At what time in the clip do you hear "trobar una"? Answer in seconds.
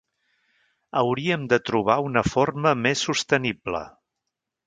1.67-2.25